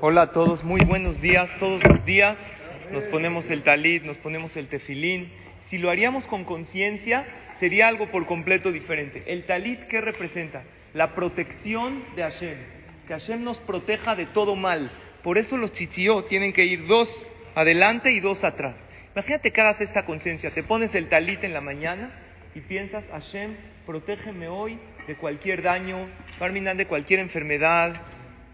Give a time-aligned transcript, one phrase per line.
[0.00, 1.48] Hola a todos, muy buenos días.
[1.58, 2.38] Todos los días
[2.90, 5.30] nos ponemos el talit, nos ponemos el tefilín.
[5.68, 7.26] Si lo haríamos con conciencia,
[7.60, 9.22] sería algo por completo diferente.
[9.26, 10.64] El talit, ¿qué representa?
[10.94, 12.56] La protección de Hashem.
[13.06, 14.90] Que Hashem nos proteja de todo mal.
[15.22, 17.08] Por eso los chichió tienen que ir dos
[17.54, 18.74] adelante y dos atrás.
[19.14, 20.50] Imagínate que hagas esta conciencia.
[20.52, 22.10] Te pones el talit en la mañana
[22.54, 26.08] y piensas, Hashem, protégeme hoy de cualquier daño,
[26.38, 28.00] Parminan de cualquier enfermedad,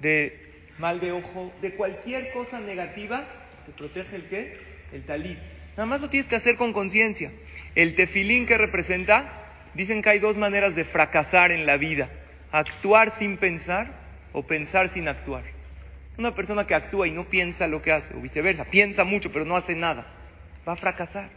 [0.00, 0.43] de
[0.78, 3.24] mal de ojo, de cualquier cosa negativa,
[3.66, 4.58] te protege el qué?
[4.92, 5.38] El talit.
[5.76, 7.32] Nada más lo tienes que hacer con conciencia.
[7.74, 12.08] El tefilín que representa, dicen que hay dos maneras de fracasar en la vida.
[12.52, 13.90] Actuar sin pensar
[14.32, 15.42] o pensar sin actuar.
[16.16, 19.44] Una persona que actúa y no piensa lo que hace, o viceversa, piensa mucho pero
[19.44, 20.06] no hace nada,
[20.66, 21.28] va a fracasar.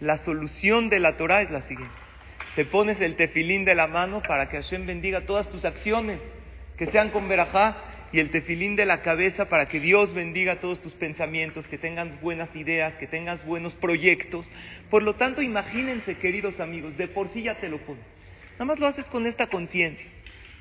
[0.00, 1.94] La solución de la Torah es la siguiente.
[2.56, 6.20] Te pones el tefilín de la mano para que Hashem bendiga todas tus acciones,
[6.76, 7.76] que sean con verajá,
[8.12, 12.20] y el tefilín de la cabeza para que Dios bendiga todos tus pensamientos, que tengas
[12.20, 14.50] buenas ideas, que tengas buenos proyectos.
[14.90, 18.04] Por lo tanto, imagínense, queridos amigos, de por sí ya te lo pones.
[18.52, 20.06] Nada más lo haces con esta conciencia.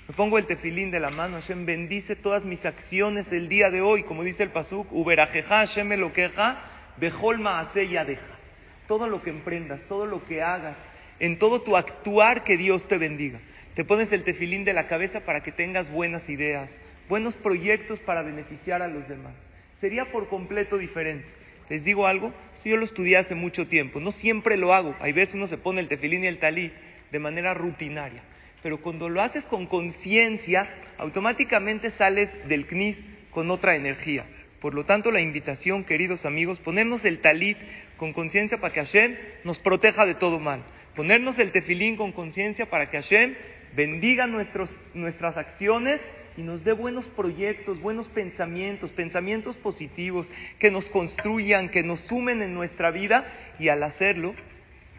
[0.08, 3.81] Me pongo el tefilín de la mano, Hashem bendice todas mis acciones el día de
[3.81, 6.62] hoy, como dice el pasuk, uberajeja, Hashem me lo queja,
[7.00, 8.39] ya deja.
[8.88, 10.78] Todo lo que emprendas, todo lo que hagas,
[11.19, 13.39] en todo tu actuar, que Dios te bendiga.
[13.73, 16.69] Te pones el tefilín de la cabeza para que tengas buenas ideas,
[17.09, 19.34] buenos proyectos para beneficiar a los demás.
[19.81, 21.28] Sería por completo diferente.
[21.70, 24.95] Les digo algo, Esto yo lo estudié hace mucho tiempo, no siempre lo hago.
[25.00, 26.72] Hay veces uno se pone el tefilín y el talí
[27.12, 28.22] de manera rutinaria.
[28.64, 32.97] Pero cuando lo haces con conciencia, automáticamente sales del CNIS
[33.31, 34.25] con otra energía.
[34.59, 37.58] Por lo tanto, la invitación, queridos amigos, ponernos el talit
[37.97, 40.64] con conciencia para que Hashem nos proteja de todo mal.
[40.95, 43.36] Ponernos el tefilín con conciencia para que Hashem
[43.75, 46.00] bendiga nuestros, nuestras acciones
[46.38, 52.41] y nos dé buenos proyectos, buenos pensamientos, pensamientos positivos que nos construyan, que nos sumen
[52.41, 53.25] en nuestra vida
[53.59, 54.36] y al hacerlo,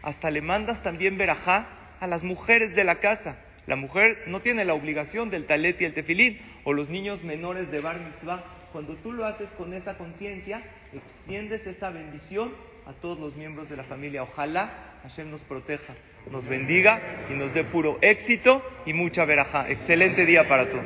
[0.01, 1.67] hasta le mandas también verajá
[1.99, 3.37] a las mujeres de la casa.
[3.67, 7.69] La mujer no tiene la obligación del talet y el tefilín, o los niños menores
[7.69, 8.43] de bar mitzvah.
[8.71, 10.61] Cuando tú lo haces con esa conciencia,
[10.93, 12.53] extiendes esa bendición
[12.85, 14.23] a todos los miembros de la familia.
[14.23, 15.93] Ojalá Hashem nos proteja
[16.31, 19.69] nos bendiga y nos dé puro éxito y mucha verajá.
[19.69, 20.85] Excelente día para todos.